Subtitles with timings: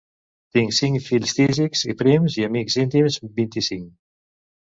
[0.57, 3.87] Tinc cinc fills tísics i prims i amics íntims, vint-i-cinc.